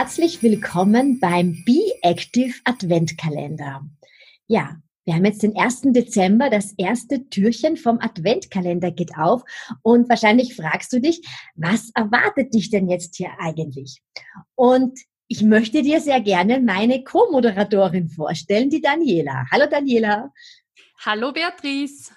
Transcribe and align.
Herzlich 0.00 0.44
willkommen 0.44 1.18
beim 1.18 1.64
Be 1.64 1.92
Active 2.02 2.54
Adventkalender. 2.62 3.84
Ja, 4.46 4.76
wir 5.04 5.14
haben 5.14 5.24
jetzt 5.24 5.42
den 5.42 5.56
1. 5.58 5.86
Dezember, 5.86 6.50
das 6.50 6.72
erste 6.78 7.28
Türchen 7.30 7.76
vom 7.76 7.98
Adventkalender 7.98 8.92
geht 8.92 9.18
auf 9.18 9.42
und 9.82 10.08
wahrscheinlich 10.08 10.54
fragst 10.54 10.92
du 10.92 11.00
dich, 11.00 11.20
was 11.56 11.90
erwartet 11.96 12.54
dich 12.54 12.70
denn 12.70 12.88
jetzt 12.88 13.16
hier 13.16 13.30
eigentlich? 13.40 14.00
Und 14.54 14.96
ich 15.26 15.42
möchte 15.42 15.82
dir 15.82 16.00
sehr 16.00 16.20
gerne 16.20 16.60
meine 16.60 17.02
Co-Moderatorin 17.02 18.08
vorstellen, 18.08 18.70
die 18.70 18.80
Daniela. 18.80 19.46
Hallo 19.50 19.66
Daniela. 19.68 20.30
Hallo 21.04 21.32
Beatrice. 21.32 22.12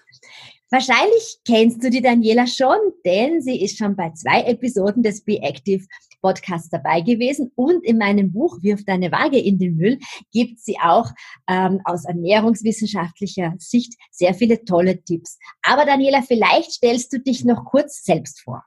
Wahrscheinlich 0.71 1.37
kennst 1.45 1.83
du 1.83 1.89
die 1.89 2.01
Daniela 2.01 2.47
schon, 2.47 2.77
denn 3.05 3.41
sie 3.41 3.61
ist 3.61 3.77
schon 3.77 3.95
bei 3.95 4.11
zwei 4.11 4.43
Episoden 4.43 5.03
des 5.03 5.23
Be 5.23 5.37
Active 5.41 5.85
Podcasts 6.21 6.69
dabei 6.69 7.01
gewesen. 7.01 7.51
Und 7.55 7.83
in 7.83 7.97
meinem 7.97 8.31
Buch 8.31 8.61
Wirf 8.61 8.85
deine 8.85 9.11
Waage 9.11 9.37
in 9.37 9.59
den 9.59 9.75
Müll 9.75 9.99
gibt 10.31 10.59
sie 10.59 10.77
auch 10.79 11.09
ähm, 11.49 11.81
aus 11.83 12.05
ernährungswissenschaftlicher 12.05 13.53
Sicht 13.57 13.95
sehr 14.11 14.33
viele 14.33 14.63
tolle 14.63 15.03
Tipps. 15.03 15.37
Aber 15.61 15.85
Daniela, 15.85 16.21
vielleicht 16.21 16.71
stellst 16.71 17.11
du 17.11 17.19
dich 17.19 17.43
noch 17.43 17.65
kurz 17.65 18.03
selbst 18.03 18.41
vor. 18.41 18.63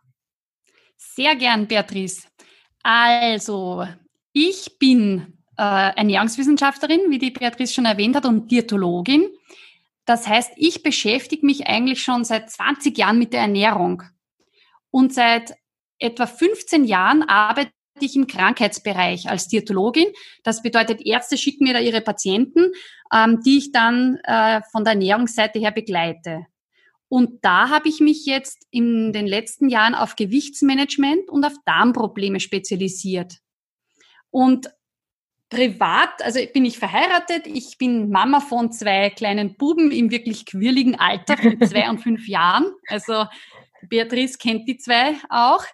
Sehr 0.96 1.36
gern, 1.36 1.66
Beatrice. 1.66 2.26
Also, 2.82 3.86
ich 4.32 4.78
bin 4.78 5.38
äh, 5.56 5.96
Ernährungswissenschaftlerin, 5.96 7.00
wie 7.08 7.18
die 7.18 7.30
Beatrice 7.30 7.72
schon 7.72 7.86
erwähnt 7.86 8.16
hat, 8.16 8.26
und 8.26 8.50
Diätologin. 8.50 9.28
Das 10.04 10.26
heißt, 10.26 10.52
ich 10.56 10.82
beschäftige 10.82 11.46
mich 11.46 11.66
eigentlich 11.66 12.02
schon 12.02 12.24
seit 12.24 12.50
20 12.50 12.96
Jahren 12.98 13.18
mit 13.18 13.32
der 13.32 13.40
Ernährung. 13.40 14.02
Und 14.90 15.14
seit 15.14 15.54
etwa 15.98 16.26
15 16.26 16.84
Jahren 16.84 17.22
arbeite 17.22 17.72
ich 18.00 18.16
im 18.16 18.26
Krankheitsbereich 18.26 19.28
als 19.28 19.48
Diätologin. 19.48 20.06
Das 20.42 20.62
bedeutet, 20.62 21.00
Ärzte 21.04 21.38
schicken 21.38 21.64
mir 21.64 21.74
da 21.74 21.80
ihre 21.80 22.00
Patienten, 22.00 22.72
ähm, 23.12 23.40
die 23.44 23.58
ich 23.58 23.72
dann 23.72 24.16
äh, 24.24 24.60
von 24.72 24.84
der 24.84 24.94
Ernährungsseite 24.94 25.58
her 25.58 25.70
begleite. 25.70 26.46
Und 27.08 27.44
da 27.44 27.68
habe 27.68 27.88
ich 27.88 28.00
mich 28.00 28.26
jetzt 28.26 28.66
in 28.70 29.12
den 29.12 29.26
letzten 29.26 29.68
Jahren 29.68 29.94
auf 29.94 30.16
Gewichtsmanagement 30.16 31.30
und 31.30 31.44
auf 31.44 31.54
Darmprobleme 31.64 32.40
spezialisiert. 32.40 33.38
Und 34.30 34.68
privat, 35.54 36.22
also 36.22 36.40
bin 36.52 36.64
ich 36.64 36.78
verheiratet, 36.78 37.46
ich 37.46 37.78
bin 37.78 38.10
Mama 38.10 38.40
von 38.40 38.72
zwei 38.72 39.10
kleinen 39.10 39.56
Buben 39.56 39.90
im 39.90 40.10
wirklich 40.10 40.46
quirligen 40.46 40.98
Alter 40.98 41.36
von 41.36 41.60
zwei 41.68 41.88
und 41.88 42.00
fünf 42.00 42.26
Jahren. 42.26 42.66
Also 42.88 43.26
Beatrice 43.88 44.38
kennt 44.38 44.68
die 44.68 44.78
zwei 44.78 45.14
auch. 45.30 45.64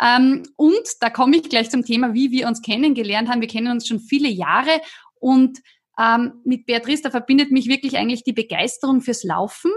Ähm, 0.00 0.44
und 0.56 0.82
da 1.00 1.10
komme 1.10 1.36
ich 1.36 1.48
gleich 1.48 1.70
zum 1.70 1.84
Thema, 1.84 2.14
wie 2.14 2.30
wir 2.30 2.46
uns 2.46 2.62
kennengelernt 2.62 3.28
haben. 3.28 3.40
Wir 3.40 3.48
kennen 3.48 3.72
uns 3.72 3.88
schon 3.88 4.00
viele 4.00 4.28
Jahre 4.28 4.80
und 5.18 5.58
ähm, 5.98 6.34
mit 6.44 6.66
Beatrice, 6.66 7.02
da 7.02 7.10
verbindet 7.10 7.50
mich 7.50 7.68
wirklich 7.68 7.96
eigentlich 7.96 8.24
die 8.24 8.32
Begeisterung 8.32 9.00
fürs 9.00 9.24
Laufen 9.24 9.72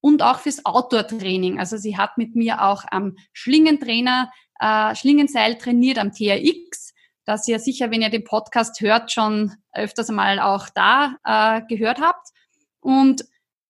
und 0.00 0.22
auch 0.22 0.38
fürs 0.38 0.64
Outdoor-Training. 0.64 1.58
Also 1.58 1.76
sie 1.76 1.96
hat 1.96 2.18
mit 2.18 2.34
mir 2.34 2.62
auch 2.62 2.84
am 2.90 3.16
Schlingentrainer, 3.32 4.30
äh, 4.60 4.94
Schlingenseil 4.94 5.56
trainiert 5.56 5.98
am 5.98 6.12
TRX, 6.12 6.94
das 7.28 7.46
ihr 7.46 7.58
sicher, 7.58 7.90
wenn 7.90 8.00
ihr 8.00 8.08
den 8.08 8.24
Podcast 8.24 8.80
hört, 8.80 9.12
schon 9.12 9.52
öfters 9.74 10.08
einmal 10.08 10.40
auch 10.40 10.70
da 10.74 11.18
äh, 11.24 11.60
gehört 11.68 12.00
habt. 12.00 12.26
Und 12.80 13.22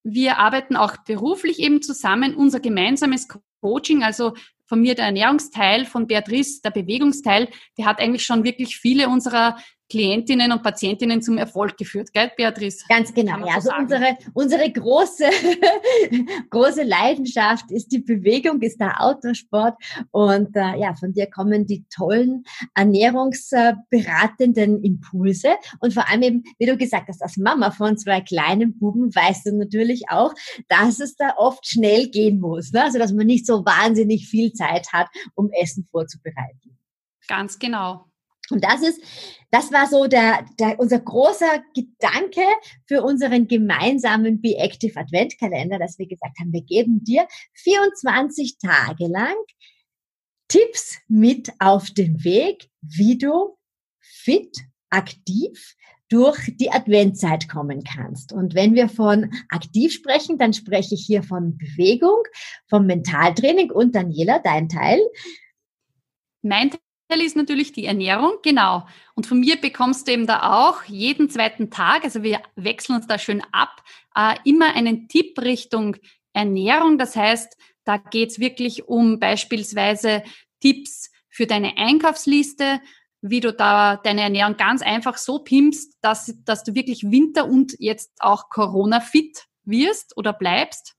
wir 0.04 0.38
arbeiten 0.38 0.76
auch 0.76 0.96
beruflich 0.98 1.58
eben 1.58 1.82
zusammen. 1.82 2.36
Unser 2.36 2.60
gemeinsames 2.60 3.26
Coaching, 3.60 4.04
also 4.04 4.34
von 4.66 4.80
mir 4.80 4.94
der 4.94 5.06
Ernährungsteil, 5.06 5.86
von 5.86 6.06
Beatrice 6.06 6.60
der 6.62 6.70
Bewegungsteil, 6.70 7.48
der 7.76 7.86
hat 7.86 7.98
eigentlich 7.98 8.24
schon 8.24 8.44
wirklich 8.44 8.76
viele 8.76 9.08
unserer 9.08 9.56
Klientinnen 9.90 10.52
und 10.52 10.62
Patientinnen 10.62 11.22
zum 11.22 11.38
Erfolg 11.38 11.78
geführt, 11.78 12.12
gell, 12.12 12.30
Beatrice? 12.36 12.84
Ganz 12.88 13.14
genau. 13.14 13.46
Ja, 13.46 13.54
also 13.54 13.70
unsere, 13.76 14.18
unsere 14.34 14.70
große, 14.70 15.24
große 16.50 16.82
Leidenschaft 16.82 17.70
ist 17.70 17.90
die 17.92 18.00
Bewegung, 18.00 18.60
ist 18.60 18.80
der 18.80 19.02
Autosport. 19.02 19.76
Und 20.10 20.54
äh, 20.56 20.78
ja, 20.78 20.94
von 20.94 21.12
dir 21.12 21.30
kommen 21.30 21.64
die 21.66 21.86
tollen 21.88 22.44
ernährungsberatenden 22.74 24.84
Impulse. 24.84 25.54
Und 25.80 25.94
vor 25.94 26.10
allem 26.10 26.22
eben, 26.22 26.42
wie 26.58 26.66
du 26.66 26.76
gesagt 26.76 27.08
hast, 27.08 27.22
als 27.22 27.38
Mama 27.38 27.70
von 27.70 27.96
zwei 27.96 28.20
kleinen 28.20 28.78
Buben 28.78 29.14
weißt 29.14 29.46
du 29.46 29.56
natürlich 29.56 30.10
auch, 30.10 30.34
dass 30.68 31.00
es 31.00 31.16
da 31.16 31.32
oft 31.36 31.66
schnell 31.66 32.08
gehen 32.08 32.40
muss. 32.40 32.72
Ne? 32.72 32.84
Also, 32.84 32.98
dass 32.98 33.12
man 33.12 33.26
nicht 33.26 33.46
so 33.46 33.64
wahnsinnig 33.64 34.28
viel 34.28 34.52
Zeit 34.52 34.92
hat, 34.92 35.08
um 35.34 35.50
Essen 35.50 35.86
vorzubereiten. 35.90 36.76
Ganz 37.26 37.58
genau. 37.58 38.04
Und 38.50 38.64
das 38.64 38.82
ist, 38.82 39.00
das 39.50 39.72
war 39.72 39.86
so 39.86 40.06
der, 40.06 40.44
der, 40.58 40.78
unser 40.78 41.00
großer 41.00 41.62
Gedanke 41.74 42.42
für 42.86 43.02
unseren 43.02 43.48
gemeinsamen 43.48 44.40
Be 44.40 44.56
Active 44.56 44.98
Adventkalender, 44.98 45.78
dass 45.78 45.98
wir 45.98 46.06
gesagt 46.06 46.38
haben, 46.38 46.52
wir 46.52 46.62
geben 46.62 47.04
dir 47.04 47.26
24 47.54 48.58
Tage 48.58 49.06
lang 49.06 49.36
Tipps 50.48 50.98
mit 51.08 51.52
auf 51.58 51.90
den 51.90 52.24
Weg, 52.24 52.70
wie 52.80 53.18
du 53.18 53.56
fit, 54.00 54.56
aktiv 54.90 55.76
durch 56.08 56.38
die 56.56 56.70
Adventzeit 56.70 57.48
kommen 57.48 57.84
kannst. 57.84 58.32
Und 58.32 58.54
wenn 58.54 58.74
wir 58.74 58.88
von 58.88 59.30
aktiv 59.50 59.92
sprechen, 59.92 60.38
dann 60.38 60.54
spreche 60.54 60.94
ich 60.94 61.04
hier 61.04 61.22
von 61.22 61.58
Bewegung, 61.58 62.22
vom 62.68 62.86
Mentaltraining 62.86 63.70
und 63.70 63.94
Daniela, 63.94 64.38
dein 64.38 64.70
Teil. 64.70 65.00
Mein 66.40 66.70
Teil 66.70 66.80
ist 67.16 67.36
natürlich 67.36 67.72
die 67.72 67.86
Ernährung, 67.86 68.34
genau. 68.42 68.86
Und 69.14 69.26
von 69.26 69.40
mir 69.40 69.56
bekommst 69.56 70.06
du 70.06 70.12
eben 70.12 70.26
da 70.26 70.66
auch 70.66 70.84
jeden 70.84 71.30
zweiten 71.30 71.70
Tag, 71.70 72.04
also 72.04 72.22
wir 72.22 72.42
wechseln 72.54 72.96
uns 72.96 73.06
da 73.06 73.18
schön 73.18 73.42
ab, 73.50 73.82
äh, 74.14 74.34
immer 74.44 74.74
einen 74.74 75.08
Tipp 75.08 75.38
Richtung 75.40 75.96
Ernährung. 76.34 76.98
Das 76.98 77.16
heißt, 77.16 77.56
da 77.84 77.96
geht's 77.96 78.38
wirklich 78.38 78.88
um 78.88 79.18
beispielsweise 79.18 80.22
Tipps 80.60 81.10
für 81.30 81.46
deine 81.46 81.78
Einkaufsliste, 81.78 82.80
wie 83.20 83.40
du 83.40 83.52
da 83.52 83.96
deine 83.96 84.22
Ernährung 84.22 84.56
ganz 84.56 84.82
einfach 84.82 85.16
so 85.16 85.38
pimpst, 85.38 85.96
dass, 86.02 86.34
dass 86.44 86.62
du 86.62 86.74
wirklich 86.74 87.10
Winter 87.10 87.46
und 87.46 87.74
jetzt 87.78 88.12
auch 88.18 88.50
Corona-fit 88.50 89.46
wirst 89.64 90.16
oder 90.16 90.32
bleibst. 90.32 90.94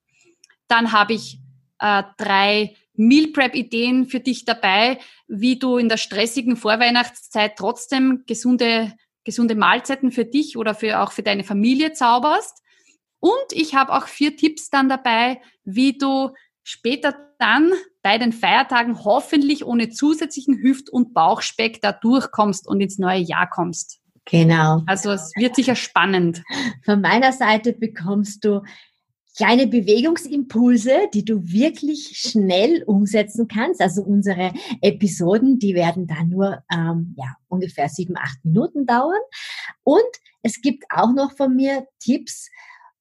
Dann 0.68 0.92
habe 0.92 1.14
ich 1.14 1.40
äh, 1.80 2.04
drei 2.18 2.76
Meal 3.00 3.28
Prep 3.28 3.56
Ideen 3.56 4.08
für 4.08 4.20
dich 4.20 4.44
dabei, 4.44 5.00
wie 5.28 5.58
du 5.58 5.78
in 5.78 5.88
der 5.88 5.96
stressigen 5.96 6.58
Vorweihnachtszeit 6.58 7.56
trotzdem 7.58 8.24
gesunde, 8.28 8.94
gesunde 9.24 9.56
Mahlzeiten 9.56 10.12
für 10.12 10.26
dich 10.26 10.58
oder 10.58 10.76
für, 10.76 11.00
auch 11.00 11.14
für 11.14 11.24
deine 11.24 11.46
Familie 11.46 11.94
zauberst. 11.94 12.62
Und 13.22 13.54
ich 13.54 13.74
habe 13.74 13.94
auch 13.94 14.08
vier 14.08 14.36
Tipps 14.36 14.70
dann 14.70 14.90
dabei, 14.90 15.42
wie 15.64 15.98
du 15.98 16.32
später 16.64 17.16
dann 17.40 17.72
bei 18.02 18.18
den 18.18 18.34
Feiertagen 18.34 19.06
hoffentlich 19.06 19.66
ohne 19.66 19.90
zusätzlichen 19.90 20.58
Hüft- 20.58 20.90
und 20.90 21.14
Bauchspeck 21.14 21.82
da 21.82 21.94
durchkommst 21.94 22.68
und 22.68 22.82
ins 22.82 22.98
neue 23.00 23.22
Jahr 23.22 23.50
kommst. 23.50 24.00
Genau. 24.26 24.84
Also 24.88 25.12
es 25.12 25.32
wird 25.38 25.56
sicher 25.56 25.76
spannend. 25.76 26.44
Von 26.84 27.00
meiner 27.00 27.32
Seite 27.32 27.72
bekommst 27.72 28.44
du 28.44 28.62
kleine 29.36 29.68
Bewegungsimpulse, 29.68 31.10
die 31.14 31.24
du 31.24 31.42
wirklich 31.44 32.18
schnell 32.18 32.84
umsetzen 32.84 33.48
kannst. 33.48 33.82
Also 33.82 34.02
unsere 34.04 34.54
Episoden, 34.82 35.60
die 35.60 35.76
werden 35.76 36.08
dann 36.08 36.30
nur 36.30 36.64
ähm, 36.74 37.16
ja, 37.18 37.36
ungefähr 37.48 37.90
sieben, 37.90 38.16
acht 38.18 38.44
Minuten 38.44 38.86
dauern. 38.86 39.22
Und 39.84 40.10
es 40.42 40.62
gibt 40.62 40.86
auch 40.90 41.14
noch 41.14 41.36
von 41.36 41.56
mir 41.56 41.88
Tipps, 42.00 42.50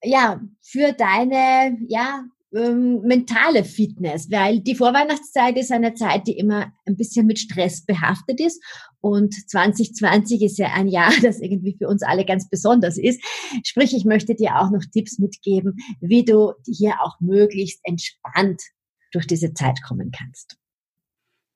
ja, 0.03 0.41
für 0.63 0.93
deine, 0.93 1.77
ja, 1.89 2.25
ähm, 2.55 3.03
mentale 3.03 3.65
Fitness, 3.65 4.31
weil 4.31 4.61
die 4.61 4.75
Vorweihnachtszeit 4.75 5.59
ist 5.59 5.71
eine 5.71 5.95
Zeit, 5.95 6.27
die 6.27 6.39
immer 6.39 6.73
ein 6.87 6.97
bisschen 6.97 7.27
mit 7.27 7.39
Stress 7.39 7.85
behaftet 7.85 8.41
ist. 8.41 8.63
Und 9.01 9.33
2020 9.49 10.43
ist 10.43 10.59
ja 10.59 10.73
ein 10.73 10.89
Jahr, 10.89 11.13
das 11.23 11.41
irgendwie 11.41 11.77
für 11.79 11.89
uns 11.89 12.03
alle 12.03 12.25
ganz 12.25 12.49
besonders 12.49 12.99
ist. 12.99 13.23
Sprich, 13.65 13.95
ich 13.95 14.05
möchte 14.05 14.35
dir 14.35 14.57
auch 14.57 14.71
noch 14.71 14.83
Tipps 14.93 15.19
mitgeben, 15.19 15.77
wie 16.01 16.25
du 16.25 16.53
hier 16.67 16.95
auch 17.03 17.21
möglichst 17.21 17.81
entspannt 17.85 18.63
durch 19.13 19.27
diese 19.27 19.55
Zeit 19.55 19.83
kommen 19.83 20.11
kannst. 20.11 20.57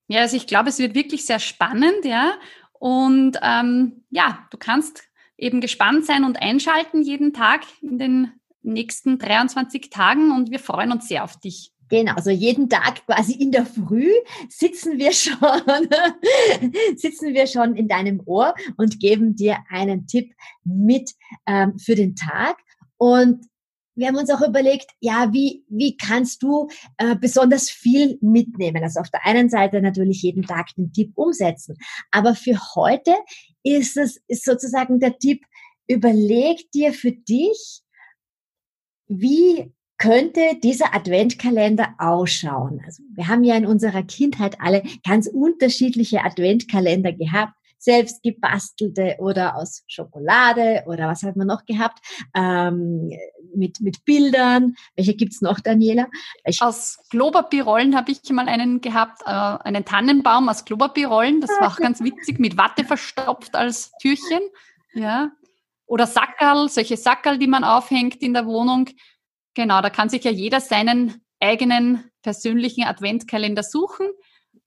Ja, 0.08 0.20
also 0.20 0.36
ich 0.36 0.46
glaube, 0.46 0.68
es 0.68 0.78
wird 0.78 0.94
wirklich 0.94 1.24
sehr 1.24 1.38
spannend, 1.38 2.04
ja. 2.04 2.34
Und 2.72 3.38
ähm, 3.42 4.04
ja, 4.10 4.46
du 4.50 4.58
kannst 4.58 5.04
eben 5.36 5.60
gespannt 5.60 6.04
sein 6.06 6.24
und 6.24 6.36
einschalten 6.36 7.02
jeden 7.02 7.32
Tag 7.32 7.62
in 7.80 7.98
den 7.98 8.32
nächsten 8.62 9.18
23 9.18 9.90
Tagen 9.90 10.30
und 10.32 10.50
wir 10.50 10.58
freuen 10.58 10.92
uns 10.92 11.08
sehr 11.08 11.24
auf 11.24 11.38
dich. 11.38 11.71
Genau, 11.92 12.14
also 12.14 12.30
jeden 12.30 12.70
Tag 12.70 13.04
quasi 13.04 13.34
in 13.34 13.52
der 13.52 13.66
Früh 13.66 14.10
sitzen 14.48 14.98
wir 14.98 15.12
schon, 15.12 15.36
sitzen 16.96 17.34
wir 17.34 17.46
schon 17.46 17.76
in 17.76 17.86
deinem 17.86 18.22
Ohr 18.24 18.54
und 18.78 18.98
geben 18.98 19.36
dir 19.36 19.58
einen 19.68 20.06
Tipp 20.06 20.32
mit 20.64 21.10
ähm, 21.46 21.78
für 21.78 21.94
den 21.94 22.16
Tag. 22.16 22.56
Und 22.96 23.44
wir 23.94 24.06
haben 24.06 24.16
uns 24.16 24.30
auch 24.30 24.40
überlegt, 24.40 24.86
ja, 25.00 25.34
wie, 25.34 25.66
wie 25.68 25.94
kannst 25.98 26.42
du 26.42 26.70
äh, 26.96 27.14
besonders 27.14 27.68
viel 27.68 28.16
mitnehmen? 28.22 28.82
Also 28.82 29.00
auf 29.00 29.10
der 29.10 29.26
einen 29.26 29.50
Seite 29.50 29.82
natürlich 29.82 30.22
jeden 30.22 30.44
Tag 30.44 30.74
den 30.76 30.94
Tipp 30.94 31.12
umsetzen. 31.14 31.76
Aber 32.10 32.34
für 32.34 32.58
heute 32.74 33.14
ist 33.64 33.98
es 33.98 34.18
ist 34.28 34.46
sozusagen 34.46 34.98
der 34.98 35.18
Tipp, 35.18 35.44
überleg 35.88 36.70
dir 36.70 36.94
für 36.94 37.12
dich, 37.12 37.82
wie 39.08 39.74
könnte 40.02 40.40
dieser 40.60 40.94
Adventkalender 40.96 41.94
ausschauen? 41.98 42.82
Also 42.84 43.04
wir 43.14 43.28
haben 43.28 43.44
ja 43.44 43.54
in 43.54 43.66
unserer 43.66 44.02
Kindheit 44.02 44.56
alle 44.60 44.82
ganz 45.06 45.28
unterschiedliche 45.28 46.24
Adventkalender 46.24 47.12
gehabt 47.12 47.54
selbst 47.78 48.22
gebastelte 48.22 49.16
oder 49.18 49.56
aus 49.56 49.82
Schokolade 49.88 50.84
oder 50.86 51.08
was 51.08 51.24
hat 51.24 51.34
man 51.34 51.48
noch 51.48 51.64
gehabt? 51.64 51.98
Ähm, 52.32 53.10
mit, 53.56 53.80
mit 53.80 54.04
Bildern. 54.04 54.76
Welche 54.94 55.14
gibt's 55.14 55.40
noch, 55.40 55.58
Daniela? 55.58 56.06
Ich 56.44 56.62
aus 56.62 56.98
Klopapierrollen 57.10 57.96
habe 57.96 58.12
ich 58.12 58.22
mal 58.30 58.48
einen 58.48 58.80
gehabt, 58.80 59.22
äh, 59.22 59.30
einen 59.30 59.84
Tannenbaum 59.84 60.48
aus 60.48 60.64
Klopapierrollen. 60.64 61.40
Das 61.40 61.50
war 61.58 61.72
auch 61.72 61.76
ganz 61.76 62.00
witzig, 62.00 62.38
mit 62.38 62.56
Watte 62.56 62.84
verstopft 62.84 63.56
als 63.56 63.90
Türchen. 64.00 64.42
Ja. 64.94 65.32
Oder 65.86 66.06
Sackerl, 66.06 66.68
solche 66.68 66.96
Sackerl, 66.96 67.38
die 67.38 67.48
man 67.48 67.64
aufhängt 67.64 68.22
in 68.22 68.32
der 68.32 68.46
Wohnung. 68.46 68.88
Genau, 69.54 69.82
da 69.82 69.90
kann 69.90 70.08
sich 70.08 70.24
ja 70.24 70.30
jeder 70.30 70.60
seinen 70.60 71.22
eigenen 71.40 72.10
persönlichen 72.22 72.84
Adventkalender 72.84 73.62
suchen. 73.62 74.06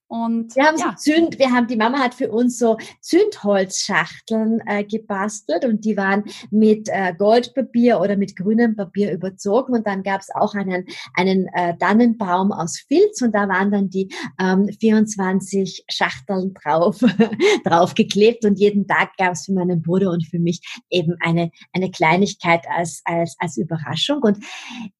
Und, 0.07 0.55
wir 0.55 0.65
haben 0.65 0.77
ja. 0.77 0.95
so 0.95 1.11
Zünd, 1.11 1.39
wir 1.39 1.51
haben, 1.51 1.67
die 1.67 1.77
Mama 1.77 1.97
hat 1.97 2.13
für 2.13 2.31
uns 2.31 2.59
so 2.59 2.77
Zündholzschachteln 3.01 4.61
äh, 4.67 4.83
gebastelt 4.83 5.65
und 5.65 5.83
die 5.83 5.97
waren 5.97 6.25
mit 6.51 6.89
äh, 6.89 7.13
Goldpapier 7.17 7.99
oder 7.99 8.15
mit 8.15 8.35
grünem 8.35 8.75
Papier 8.75 9.11
überzogen 9.11 9.73
und 9.73 9.87
dann 9.87 10.03
gab 10.03 10.21
es 10.21 10.29
auch 10.33 10.53
einen, 10.53 10.85
einen 11.15 11.47
äh, 11.53 11.75
Tannenbaum 11.77 12.51
aus 12.51 12.77
Filz 12.87 13.23
und 13.23 13.33
da 13.33 13.47
waren 13.49 13.71
dann 13.71 13.89
die 13.89 14.13
ähm, 14.39 14.69
24 14.79 15.85
Schachteln 15.89 16.53
drauf, 16.53 16.99
draufgeklebt 17.65 18.45
und 18.45 18.59
jeden 18.59 18.87
Tag 18.87 19.17
gab 19.17 19.33
es 19.33 19.45
für 19.45 19.53
meinen 19.53 19.81
Bruder 19.81 20.11
und 20.11 20.23
für 20.27 20.39
mich 20.39 20.61
eben 20.91 21.15
eine, 21.21 21.49
eine 21.73 21.89
Kleinigkeit 21.89 22.61
als, 22.69 23.01
als, 23.05 23.35
als 23.39 23.57
Überraschung 23.57 24.21
und 24.21 24.37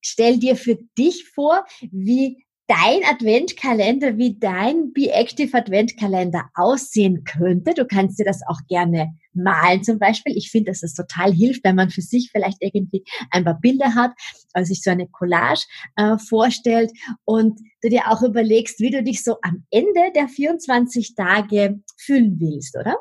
stell 0.02 0.40
dir 0.40 0.56
für 0.56 0.80
dich 0.98 1.30
vor, 1.30 1.64
wie 1.92 2.45
dein 2.68 3.04
Adventkalender, 3.04 4.18
wie 4.18 4.38
dein 4.40 4.92
Be 4.94 5.12
Active 5.12 5.56
Adventkalender 5.56 6.50
aussehen 6.56 7.24
könnte. 7.24 7.74
Du 7.74 7.86
kannst 7.86 8.20
dir 8.20 8.26
das 8.26 8.42
auch 8.48 8.60
gerne 8.68 9.16
malen 9.34 9.84
zum 9.84 10.00
Beispiel. 10.00 10.36
Ich 10.36 10.50
finde, 10.50 10.72
dass 10.72 10.82
es 10.82 10.94
total 10.94 11.32
hilft, 11.32 11.64
wenn 11.64 11.76
man 11.76 11.90
für 11.90 12.02
sich 12.02 12.30
vielleicht 12.32 12.58
irgendwie 12.62 13.04
ein 13.30 13.44
paar 13.44 13.60
Bilder 13.60 13.94
hat, 13.94 14.12
also 14.54 14.70
sich 14.70 14.82
so 14.82 14.90
eine 14.90 15.08
Collage 15.08 15.66
äh, 15.96 16.18
vorstellt 16.18 16.92
und 17.24 17.60
du 17.82 17.90
dir 17.90 18.10
auch 18.10 18.24
überlegst, 18.24 18.80
wie 18.80 18.90
du 18.90 19.04
dich 19.04 19.24
so 19.24 19.38
am 19.42 19.66
Ende 19.70 20.12
der 20.16 20.28
24 20.28 21.14
Tage 21.16 21.82
fühlen 21.98 22.40
willst, 22.40 22.76
oder? 22.78 22.98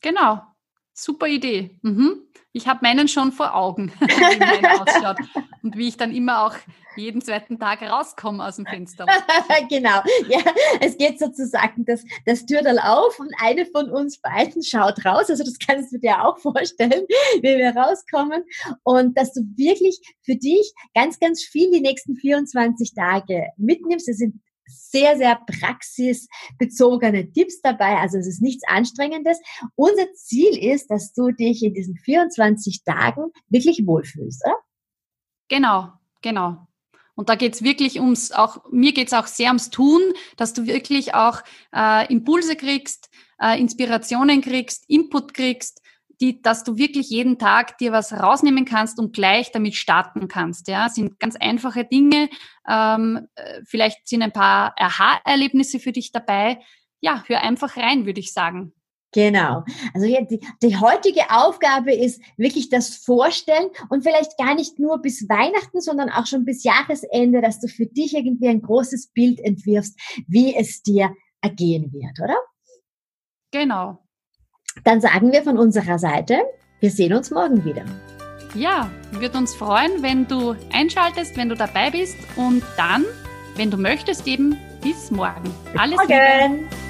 Genau. 0.00 0.42
Super 0.92 1.26
Idee. 1.26 1.78
Mhm. 1.82 2.20
Ich 2.52 2.68
habe 2.68 2.80
meinen 2.82 3.08
schon 3.08 3.32
vor 3.32 3.54
Augen, 3.54 3.90
wie. 4.00 5.44
Und 5.64 5.78
wie 5.78 5.88
ich 5.88 5.96
dann 5.96 6.14
immer 6.14 6.46
auch 6.46 6.54
jeden 6.94 7.22
zweiten 7.22 7.58
Tag 7.58 7.80
rauskomme 7.80 8.44
aus 8.44 8.56
dem 8.56 8.66
Fenster. 8.66 9.06
genau. 9.70 10.02
Ja, 10.28 10.40
es 10.78 10.98
geht 10.98 11.18
sozusagen 11.18 11.86
das, 11.86 12.04
das 12.26 12.44
Türdal 12.44 12.78
auf 12.78 13.18
und 13.18 13.32
eine 13.40 13.64
von 13.64 13.90
uns 13.90 14.18
beiden 14.18 14.62
schaut 14.62 15.02
raus. 15.06 15.30
Also 15.30 15.42
das 15.42 15.58
kannst 15.58 15.90
du 15.90 15.98
dir 15.98 16.22
auch 16.22 16.36
vorstellen, 16.38 17.06
wie 17.40 17.56
wir 17.56 17.74
rauskommen. 17.74 18.44
Und 18.82 19.16
dass 19.16 19.32
du 19.32 19.40
wirklich 19.56 19.98
für 20.20 20.36
dich 20.36 20.70
ganz, 20.94 21.18
ganz 21.18 21.42
viel 21.42 21.70
die 21.70 21.80
nächsten 21.80 22.14
24 22.14 22.92
Tage 22.94 23.48
mitnimmst. 23.56 24.06
Es 24.06 24.18
sind 24.18 24.42
sehr, 24.66 25.16
sehr 25.16 25.40
praxisbezogene 25.46 27.32
Tipps 27.32 27.62
dabei. 27.62 27.96
Also 27.96 28.18
es 28.18 28.26
ist 28.26 28.42
nichts 28.42 28.64
Anstrengendes. 28.68 29.38
Unser 29.76 30.12
Ziel 30.12 30.58
ist, 30.58 30.90
dass 30.90 31.14
du 31.14 31.30
dich 31.30 31.62
in 31.62 31.72
diesen 31.72 31.96
24 31.96 32.84
Tagen 32.84 33.30
wirklich 33.48 33.86
wohlfühlst, 33.86 34.44
oder? 34.44 34.56
Genau, 35.48 35.92
genau. 36.22 36.66
Und 37.14 37.28
da 37.28 37.36
geht's 37.36 37.62
wirklich 37.62 38.00
ums, 38.00 38.32
auch 38.32 38.64
mir 38.70 38.92
geht's 38.92 39.12
auch 39.12 39.26
sehr 39.26 39.48
ums 39.48 39.70
Tun, 39.70 40.00
dass 40.36 40.52
du 40.52 40.66
wirklich 40.66 41.14
auch 41.14 41.42
äh, 41.74 42.12
Impulse 42.12 42.56
kriegst, 42.56 43.08
äh, 43.40 43.58
Inspirationen 43.60 44.40
kriegst, 44.40 44.84
Input 44.88 45.32
kriegst, 45.32 45.80
die, 46.20 46.40
dass 46.42 46.64
du 46.64 46.76
wirklich 46.76 47.10
jeden 47.10 47.38
Tag 47.38 47.78
dir 47.78 47.92
was 47.92 48.12
rausnehmen 48.12 48.64
kannst 48.64 48.98
und 48.98 49.14
gleich 49.14 49.52
damit 49.52 49.74
starten 49.74 50.28
kannst. 50.28 50.68
Ja, 50.68 50.88
sind 50.88 51.18
ganz 51.20 51.36
einfache 51.36 51.84
Dinge. 51.84 52.28
Ähm, 52.68 53.28
äh, 53.34 53.60
vielleicht 53.64 54.08
sind 54.08 54.22
ein 54.22 54.32
paar 54.32 54.74
Aha-Erlebnisse 54.78 55.78
für 55.80 55.92
dich 55.92 56.12
dabei. 56.12 56.60
Ja, 57.00 57.22
hör 57.26 57.42
einfach 57.42 57.76
rein, 57.76 58.06
würde 58.06 58.20
ich 58.20 58.32
sagen. 58.32 58.72
Genau. 59.14 59.62
Also 59.94 60.06
ja, 60.06 60.22
die, 60.22 60.40
die 60.60 60.76
heutige 60.76 61.30
Aufgabe 61.30 61.94
ist 61.94 62.20
wirklich 62.36 62.68
das 62.68 62.96
Vorstellen 62.96 63.68
und 63.88 64.02
vielleicht 64.02 64.36
gar 64.36 64.56
nicht 64.56 64.80
nur 64.80 65.00
bis 65.00 65.28
Weihnachten, 65.28 65.80
sondern 65.80 66.10
auch 66.10 66.26
schon 66.26 66.44
bis 66.44 66.64
Jahresende, 66.64 67.40
dass 67.40 67.60
du 67.60 67.68
für 67.68 67.86
dich 67.86 68.16
irgendwie 68.16 68.48
ein 68.48 68.60
großes 68.60 69.12
Bild 69.14 69.38
entwirfst, 69.38 69.96
wie 70.26 70.56
es 70.56 70.82
dir 70.82 71.14
ergehen 71.40 71.92
wird, 71.92 72.18
oder? 72.20 72.36
Genau. 73.52 74.00
Dann 74.82 75.00
sagen 75.00 75.30
wir 75.30 75.44
von 75.44 75.58
unserer 75.58 76.00
Seite, 76.00 76.40
wir 76.80 76.90
sehen 76.90 77.12
uns 77.12 77.30
morgen 77.30 77.64
wieder. 77.64 77.84
Ja, 78.56 78.90
wird 79.12 79.36
uns 79.36 79.54
freuen, 79.54 80.02
wenn 80.02 80.26
du 80.26 80.56
einschaltest, 80.72 81.36
wenn 81.36 81.48
du 81.48 81.54
dabei 81.54 81.92
bist 81.92 82.16
und 82.34 82.64
dann, 82.76 83.04
wenn 83.54 83.70
du 83.70 83.76
möchtest, 83.76 84.26
eben 84.26 84.56
bis 84.82 85.12
morgen. 85.12 85.54
Alles. 85.76 86.00
Liebe. 86.00 86.83